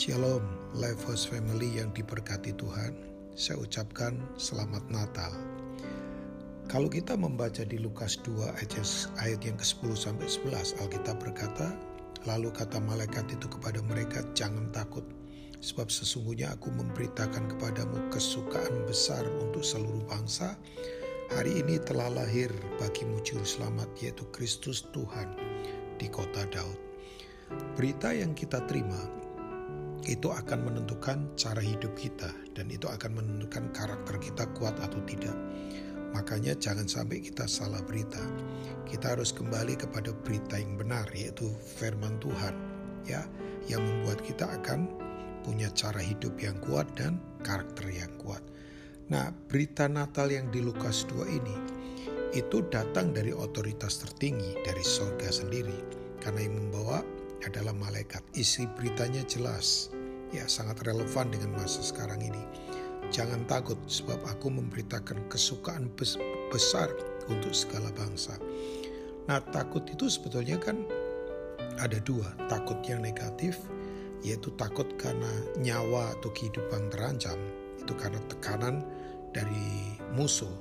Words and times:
Shalom, 0.00 0.40
Life 0.80 1.04
House 1.12 1.28
Family 1.28 1.76
yang 1.76 1.92
diberkati 1.92 2.56
Tuhan. 2.56 2.96
Saya 3.36 3.60
ucapkan 3.60 4.16
selamat 4.40 4.88
Natal. 4.88 5.28
Kalau 6.72 6.88
kita 6.88 7.20
membaca 7.20 7.60
di 7.68 7.76
Lukas 7.76 8.16
2 8.24 8.48
ayat 9.20 9.44
yang 9.44 9.60
ke-10 9.60 9.92
sampai 9.92 10.24
11, 10.24 10.80
Alkitab 10.80 11.20
berkata, 11.20 11.76
lalu 12.24 12.48
kata 12.48 12.80
malaikat 12.80 13.28
itu 13.28 13.44
kepada 13.44 13.84
mereka, 13.84 14.24
"Jangan 14.32 14.72
takut, 14.72 15.04
sebab 15.60 15.92
sesungguhnya 15.92 16.56
aku 16.56 16.72
memberitakan 16.72 17.52
kepadamu 17.52 18.08
kesukaan 18.08 18.88
besar 18.88 19.28
untuk 19.36 19.60
seluruh 19.60 20.08
bangsa. 20.08 20.56
Hari 21.28 21.60
ini 21.60 21.76
telah 21.76 22.08
lahir 22.08 22.48
bagimu 22.80 23.20
juru 23.20 23.44
selamat 23.44 23.92
yaitu 24.00 24.24
Kristus 24.32 24.80
Tuhan 24.96 25.36
di 26.00 26.08
kota 26.08 26.48
Daud." 26.48 26.80
Berita 27.76 28.16
yang 28.16 28.32
kita 28.32 28.64
terima 28.64 29.19
itu 30.08 30.32
akan 30.32 30.64
menentukan 30.64 31.28
cara 31.36 31.60
hidup 31.60 31.92
kita 31.98 32.32
dan 32.56 32.72
itu 32.72 32.88
akan 32.88 33.20
menentukan 33.20 33.68
karakter 33.76 34.16
kita 34.16 34.48
kuat 34.56 34.76
atau 34.80 35.00
tidak. 35.04 35.36
Makanya 36.10 36.58
jangan 36.58 36.90
sampai 36.90 37.22
kita 37.22 37.46
salah 37.46 37.80
berita. 37.84 38.20
Kita 38.88 39.14
harus 39.14 39.30
kembali 39.30 39.78
kepada 39.78 40.10
berita 40.24 40.58
yang 40.58 40.74
benar 40.80 41.06
yaitu 41.14 41.52
firman 41.78 42.18
Tuhan 42.18 42.54
ya 43.06 43.22
yang 43.68 43.84
membuat 43.84 44.24
kita 44.24 44.48
akan 44.60 44.90
punya 45.46 45.70
cara 45.72 46.00
hidup 46.02 46.36
yang 46.40 46.56
kuat 46.64 46.88
dan 46.96 47.20
karakter 47.44 47.88
yang 47.88 48.10
kuat. 48.20 48.42
Nah, 49.10 49.34
berita 49.50 49.90
Natal 49.90 50.30
yang 50.30 50.54
di 50.54 50.62
Lukas 50.62 51.02
2 51.10 51.26
ini 51.26 51.56
itu 52.30 52.62
datang 52.70 53.10
dari 53.10 53.34
otoritas 53.34 53.98
tertinggi 54.06 54.54
dari 54.62 54.82
surga 54.86 55.34
sendiri 55.34 55.78
karena 56.22 56.46
yang 56.46 56.54
membawa 56.62 57.02
adalah 57.44 57.72
malaikat. 57.72 58.20
Isi 58.36 58.68
beritanya 58.76 59.24
jelas, 59.24 59.92
ya 60.30 60.44
sangat 60.46 60.84
relevan 60.84 61.32
dengan 61.32 61.56
masa 61.56 61.80
sekarang 61.80 62.20
ini. 62.20 62.42
Jangan 63.10 63.42
takut 63.50 63.78
sebab 63.90 64.22
aku 64.28 64.54
memberitakan 64.54 65.26
kesukaan 65.26 65.90
besar 66.52 66.88
untuk 67.26 67.50
segala 67.50 67.90
bangsa. 67.96 68.38
Nah 69.26 69.42
takut 69.50 69.82
itu 69.90 70.06
sebetulnya 70.06 70.60
kan 70.62 70.86
ada 71.82 71.98
dua. 72.02 72.30
Takut 72.46 72.78
yang 72.86 73.02
negatif 73.02 73.58
yaitu 74.20 74.52
takut 74.60 74.86
karena 75.00 75.32
nyawa 75.58 76.12
atau 76.20 76.30
kehidupan 76.30 76.92
terancam. 76.92 77.38
Itu 77.82 77.96
karena 77.98 78.20
tekanan 78.30 78.86
dari 79.34 79.98
musuh. 80.14 80.52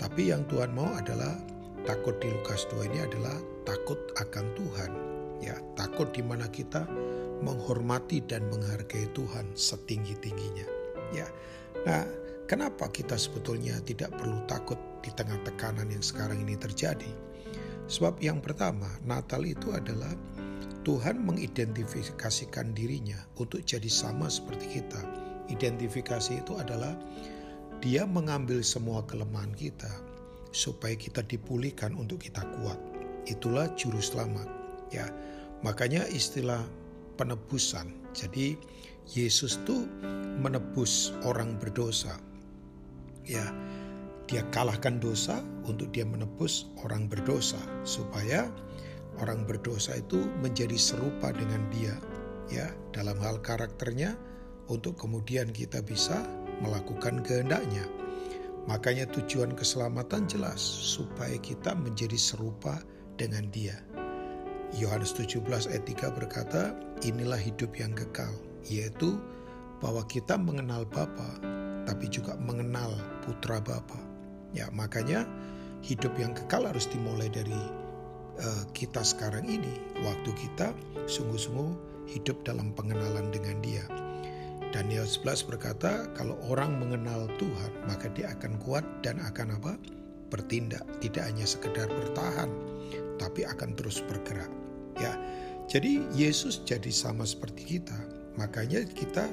Tapi 0.00 0.34
yang 0.34 0.42
Tuhan 0.50 0.74
mau 0.74 0.90
adalah 0.90 1.38
takut 1.86 2.18
di 2.18 2.28
Lukas 2.34 2.66
2 2.74 2.90
ini 2.90 2.98
adalah 3.06 3.38
takut 3.62 3.98
akan 4.18 4.46
Tuhan 4.58 5.15
ya 5.40 5.56
takut 5.76 6.08
di 6.12 6.24
mana 6.24 6.48
kita 6.48 6.88
menghormati 7.44 8.24
dan 8.24 8.48
menghargai 8.48 9.08
Tuhan 9.12 9.52
setinggi-tingginya. 9.52 10.66
Ya 11.12 11.28
nah 11.84 12.02
kenapa 12.48 12.90
kita 12.90 13.14
sebetulnya 13.14 13.78
tidak 13.84 14.14
perlu 14.16 14.42
takut 14.48 14.78
di 15.04 15.12
tengah 15.14 15.38
tekanan 15.44 15.88
yang 15.92 16.02
sekarang 16.02 16.40
ini 16.42 16.56
terjadi? 16.56 17.10
Sebab 17.86 18.18
yang 18.18 18.42
pertama 18.42 18.90
Natal 19.06 19.46
itu 19.46 19.70
adalah 19.70 20.10
Tuhan 20.82 21.22
mengidentifikasikan 21.26 22.74
dirinya 22.74 23.18
untuk 23.38 23.62
jadi 23.66 23.90
sama 23.90 24.30
seperti 24.30 24.78
kita. 24.82 25.02
Identifikasi 25.50 26.42
itu 26.42 26.58
adalah 26.58 26.94
dia 27.82 28.06
mengambil 28.06 28.62
semua 28.62 29.02
kelemahan 29.06 29.54
kita 29.54 29.90
supaya 30.54 30.94
kita 30.94 31.22
dipulihkan 31.26 31.94
untuk 31.94 32.22
kita 32.22 32.42
kuat. 32.58 32.78
Itulah 33.26 33.70
juru 33.74 33.98
selamat 33.98 34.65
Ya, 34.90 35.10
makanya 35.66 36.06
istilah 36.06 36.62
penebusan. 37.18 37.94
Jadi 38.14 38.56
Yesus 39.12 39.58
tuh 39.66 39.86
menebus 40.40 41.14
orang 41.26 41.58
berdosa. 41.58 42.18
Ya, 43.26 43.50
dia 44.26 44.42
kalahkan 44.50 44.98
dosa 44.98 45.42
untuk 45.66 45.90
dia 45.94 46.06
menebus 46.06 46.66
orang 46.82 47.06
berdosa 47.06 47.58
supaya 47.86 48.50
orang 49.22 49.46
berdosa 49.46 49.98
itu 49.98 50.18
menjadi 50.42 50.74
serupa 50.74 51.30
dengan 51.30 51.62
dia 51.70 51.94
ya 52.50 52.70
dalam 52.94 53.18
hal 53.22 53.42
karakternya 53.42 54.14
untuk 54.66 54.98
kemudian 54.98 55.50
kita 55.50 55.82
bisa 55.82 56.26
melakukan 56.62 57.22
kehendaknya. 57.22 57.86
Makanya 58.66 59.06
tujuan 59.14 59.54
keselamatan 59.54 60.26
jelas 60.26 60.58
supaya 60.58 61.38
kita 61.38 61.78
menjadi 61.78 62.18
serupa 62.18 62.82
dengan 63.14 63.46
dia. 63.54 63.78
Yohanes 64.74 65.14
17 65.14 65.46
ayat 65.70 65.84
3 65.86 66.18
berkata, 66.18 66.74
inilah 67.06 67.38
hidup 67.38 67.70
yang 67.78 67.94
kekal, 67.94 68.34
yaitu 68.66 69.14
bahwa 69.78 70.02
kita 70.10 70.34
mengenal 70.34 70.82
Bapa, 70.88 71.38
tapi 71.86 72.10
juga 72.10 72.34
mengenal 72.42 72.90
putra 73.22 73.62
Bapa. 73.62 74.00
Ya, 74.50 74.66
makanya 74.74 75.22
hidup 75.86 76.16
yang 76.18 76.34
kekal 76.34 76.66
harus 76.66 76.90
dimulai 76.90 77.30
dari 77.30 77.60
uh, 78.42 78.64
kita 78.74 79.06
sekarang 79.06 79.46
ini, 79.46 79.78
waktu 80.02 80.30
kita 80.34 80.74
sungguh-sungguh 81.06 81.70
hidup 82.10 82.42
dalam 82.42 82.74
pengenalan 82.74 83.30
dengan 83.30 83.58
Dia. 83.62 83.86
Daniel 84.74 85.06
11 85.06 85.46
berkata, 85.46 86.10
kalau 86.18 86.34
orang 86.50 86.74
mengenal 86.82 87.30
Tuhan, 87.38 87.70
maka 87.86 88.10
dia 88.12 88.34
akan 88.34 88.58
kuat 88.60 88.84
dan 89.00 89.22
akan 89.22 89.56
apa? 89.62 89.72
Bertindak, 90.28 90.82
tidak 90.98 91.26
hanya 91.30 91.46
sekedar 91.46 91.86
bertahan, 91.86 92.50
tapi 93.16 93.46
akan 93.46 93.74
terus 93.78 94.02
bergerak. 94.04 94.50
Ya, 94.96 95.12
jadi 95.66 96.02
Yesus 96.14 96.62
jadi 96.64 96.88
sama 96.88 97.26
seperti 97.26 97.78
kita. 97.78 97.96
Makanya 98.36 98.84
kita 98.86 99.28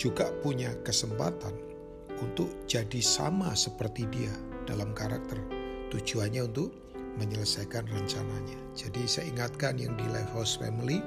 juga 0.00 0.32
punya 0.42 0.74
kesempatan 0.82 1.54
untuk 2.20 2.50
jadi 2.68 3.00
sama 3.00 3.54
seperti 3.56 4.06
dia 4.12 4.32
dalam 4.68 4.92
karakter. 4.92 5.40
Tujuannya 5.90 6.46
untuk 6.46 6.70
menyelesaikan 7.18 7.88
rencananya. 7.90 8.58
Jadi 8.78 9.02
saya 9.04 9.26
ingatkan 9.32 9.80
yang 9.80 9.96
di 9.98 10.06
House 10.32 10.60
Family 10.60 11.02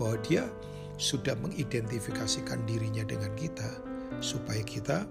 bahwa 0.00 0.16
dia 0.24 0.48
sudah 0.96 1.36
mengidentifikasikan 1.44 2.64
dirinya 2.64 3.04
dengan 3.04 3.28
kita 3.36 3.68
supaya 4.24 4.64
kita 4.64 5.04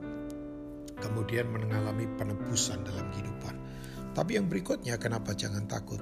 kemudian 1.00 1.50
mengalami 1.52 2.08
penebusan 2.20 2.84
dalam 2.84 3.08
kehidupan. 3.16 3.56
Tapi 4.16 4.40
yang 4.40 4.48
berikutnya 4.48 4.96
kenapa 4.96 5.36
jangan 5.36 5.68
takut? 5.68 6.00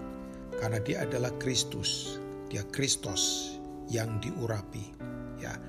karena 0.63 0.79
dia 0.79 1.03
adalah 1.03 1.27
Kristus, 1.43 2.19
dia 2.47 2.63
Kristus 2.71 3.55
yang 3.89 4.21
diurapi. 4.21 4.95
Ya, 5.41 5.59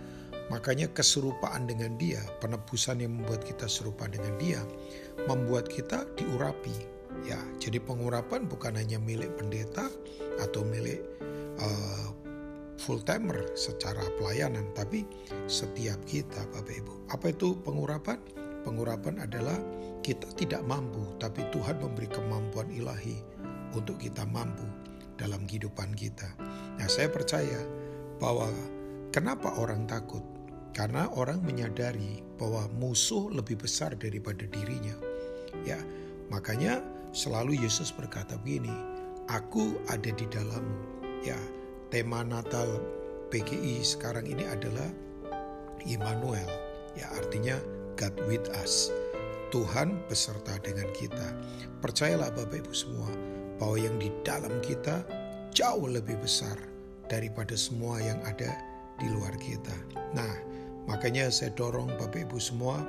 makanya 0.55 0.87
keserupaan 0.95 1.67
dengan 1.67 1.97
dia, 1.99 2.23
penebusan 2.39 3.03
yang 3.03 3.19
membuat 3.19 3.43
kita 3.43 3.67
serupa 3.67 4.07
dengan 4.07 4.39
dia, 4.39 4.61
membuat 5.27 5.67
kita 5.67 6.07
diurapi. 6.15 6.95
Ya, 7.27 7.43
jadi 7.59 7.83
pengurapan 7.83 8.47
bukan 8.47 8.79
hanya 8.79 9.03
milik 9.03 9.35
pendeta 9.35 9.91
atau 10.39 10.63
milik 10.67 11.03
uh, 11.59 12.15
full 12.79 13.01
timer 13.03 13.51
secara 13.59 14.03
pelayanan, 14.15 14.67
tapi 14.79 15.03
setiap 15.51 15.99
kita, 16.05 16.43
Bapak 16.55 16.75
Ibu. 16.75 16.95
Apa 17.11 17.35
itu 17.35 17.59
pengurapan? 17.67 18.44
Pengurapan 18.65 19.21
adalah 19.21 19.61
kita 20.01 20.29
tidak 20.37 20.65
mampu, 20.65 21.17
tapi 21.21 21.45
Tuhan 21.53 21.81
memberi 21.81 22.09
kemampuan 22.09 22.73
ilahi 22.73 23.21
untuk 23.77 24.01
kita 24.01 24.25
mampu 24.25 24.65
dalam 25.21 25.45
kehidupan 25.45 25.93
kita. 25.95 26.27
Nah, 26.81 26.89
saya 26.89 27.09
percaya 27.13 27.61
bahwa 28.19 28.49
kenapa 29.13 29.53
orang 29.61 29.85
takut? 29.85 30.23
Karena 30.75 31.07
orang 31.15 31.39
menyadari 31.47 32.19
bahwa 32.35 32.67
musuh 32.75 33.31
lebih 33.31 33.63
besar 33.63 33.95
daripada 33.95 34.43
dirinya. 34.43 34.99
Ya, 35.63 35.79
makanya 36.35 36.83
selalu 37.15 37.63
Yesus 37.63 37.95
berkata 37.95 38.35
begini, 38.43 38.75
"Aku 39.31 39.79
ada 39.87 40.11
di 40.11 40.27
dalammu." 40.27 41.07
Ya, 41.23 41.39
tema 41.95 42.27
Natal 42.27 42.83
PGI 43.31 43.87
sekarang 43.87 44.27
ini 44.27 44.43
adalah 44.51 44.91
Immanuel. 45.87 46.51
Ya, 46.99 47.07
artinya 47.15 47.55
God 47.95 48.15
with 48.27 48.47
us. 48.59 48.91
Tuhan 49.55 50.03
beserta 50.11 50.59
dengan 50.67 50.91
kita. 50.91 51.31
Percayalah 51.79 52.35
Bapak 52.35 52.67
Ibu 52.67 52.75
semua, 52.75 53.07
bahwa 53.63 53.79
yang 53.79 53.95
di 54.03 54.11
dalam 54.27 54.51
kita 54.59 55.07
jauh 55.55 55.87
lebih 55.87 56.19
besar 56.19 56.59
daripada 57.07 57.55
semua 57.55 58.03
yang 58.03 58.19
ada 58.27 58.51
di 58.99 59.07
luar 59.15 59.31
kita. 59.39 59.75
Nah, 60.11 60.35
makanya 60.91 61.31
saya 61.31 61.55
dorong 61.55 61.95
Bapak 61.95 62.27
Ibu 62.27 62.39
semua, 62.43 62.83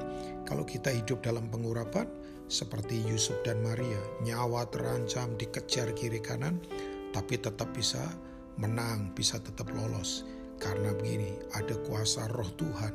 kalau 0.50 0.66
kita 0.66 0.90
hidup 0.90 1.22
dalam 1.22 1.46
pengurapan 1.54 2.10
seperti 2.50 2.98
Yusuf 3.06 3.38
dan 3.46 3.62
Maria, 3.62 4.02
nyawa 4.26 4.66
terancam 4.74 5.38
dikejar 5.38 5.94
kiri 5.94 6.18
kanan, 6.18 6.58
tapi 7.14 7.38
tetap 7.38 7.70
bisa 7.78 8.02
menang, 8.58 9.14
bisa 9.14 9.38
tetap 9.38 9.70
lolos. 9.70 10.26
Karena 10.58 10.98
begini, 10.98 11.38
ada 11.54 11.78
kuasa 11.86 12.26
roh 12.34 12.50
Tuhan 12.58 12.94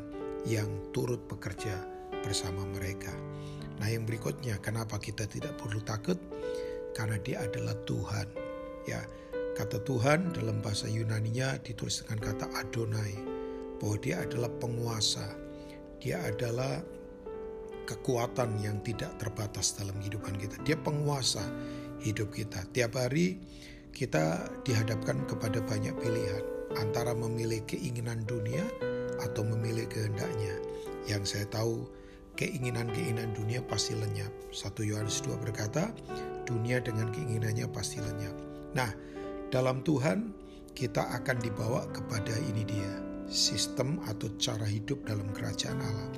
yang 0.49 0.67
turut 0.91 1.21
bekerja 1.29 2.00
bersama 2.23 2.67
mereka. 2.67 3.13
Nah 3.81 3.89
yang 3.89 4.05
berikutnya, 4.05 4.61
kenapa 4.61 5.01
kita 5.01 5.25
tidak 5.25 5.57
perlu 5.57 5.81
takut? 5.81 6.21
karena 6.95 7.17
dia 7.23 7.43
adalah 7.43 7.75
Tuhan. 7.87 8.27
Ya, 8.89 9.01
kata 9.55 9.83
Tuhan 9.87 10.35
dalam 10.35 10.59
bahasa 10.63 10.91
Yunani-nya 10.91 11.61
ditulis 11.63 12.03
dengan 12.05 12.33
kata 12.33 12.47
Adonai. 12.59 13.41
bahwa 13.81 13.97
dia 13.97 14.21
adalah 14.21 14.53
penguasa. 14.61 15.25
Dia 16.05 16.21
adalah 16.21 16.85
kekuatan 17.89 18.61
yang 18.61 18.77
tidak 18.85 19.17
terbatas 19.17 19.73
dalam 19.73 19.97
kehidupan 20.05 20.37
kita. 20.37 20.61
Dia 20.69 20.77
penguasa 20.77 21.41
hidup 22.05 22.29
kita. 22.29 22.61
Tiap 22.77 22.93
hari 23.01 23.41
kita 23.97 24.53
dihadapkan 24.69 25.25
kepada 25.25 25.65
banyak 25.65 25.97
pilihan 25.97 26.45
antara 26.77 27.17
memilih 27.17 27.65
keinginan 27.65 28.21
dunia 28.29 28.69
atau 29.25 29.49
memilih 29.49 29.89
kehendaknya. 29.89 30.61
Yang 31.09 31.23
saya 31.33 31.47
tahu 31.49 31.89
keinginan-keinginan 32.41 33.37
dunia 33.37 33.61
pasti 33.61 33.93
lenyap. 33.93 34.33
1 34.49 34.89
Yohanes 34.89 35.21
2 35.29 35.37
berkata, 35.45 35.93
dunia 36.49 36.81
dengan 36.81 37.13
keinginannya 37.13 37.69
pasti 37.69 38.01
lenyap. 38.01 38.33
Nah, 38.73 38.89
dalam 39.53 39.85
Tuhan 39.85 40.33
kita 40.73 41.21
akan 41.21 41.37
dibawa 41.45 41.85
kepada 41.93 42.33
ini 42.49 42.65
dia, 42.65 42.93
sistem 43.29 44.01
atau 44.09 44.33
cara 44.41 44.65
hidup 44.65 45.05
dalam 45.05 45.29
kerajaan 45.37 45.85
Allah. 45.85 46.09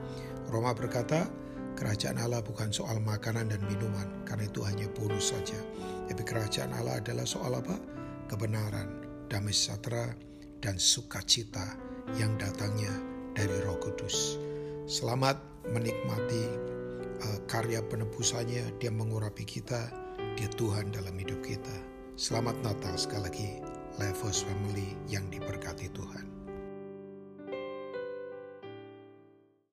Roma 0.46 0.70
berkata, 0.70 1.26
kerajaan 1.74 2.22
Allah 2.22 2.38
bukan 2.38 2.70
soal 2.70 3.02
makanan 3.02 3.50
dan 3.50 3.58
minuman, 3.66 4.06
karena 4.22 4.46
itu 4.46 4.62
hanya 4.62 4.86
bonus 4.94 5.34
saja. 5.34 5.58
Tapi 6.06 6.22
kerajaan 6.22 6.70
Allah 6.70 7.02
adalah 7.02 7.26
soal 7.26 7.58
apa? 7.58 7.74
Kebenaran, 8.30 9.02
damai 9.26 9.50
sejahtera, 9.50 10.14
dan 10.62 10.78
sukacita 10.78 11.74
yang 12.14 12.38
datangnya 12.38 12.94
dari 13.34 13.58
Roh 13.66 13.82
Kudus. 13.82 14.38
Selamat 14.86 15.51
menikmati 15.70 16.44
uh, 17.22 17.38
karya 17.46 17.84
penebusannya, 17.84 18.74
dia 18.82 18.90
mengurapi 18.90 19.46
kita, 19.46 19.92
dia 20.34 20.48
Tuhan 20.58 20.90
dalam 20.90 21.14
hidup 21.14 21.44
kita. 21.44 21.76
Selamat 22.18 22.56
Natal 22.64 22.96
sekali 22.96 23.22
lagi, 23.28 23.50
Levos 24.00 24.42
Family 24.42 24.96
yang 25.06 25.28
diberkati 25.28 25.92
Tuhan. 25.92 26.31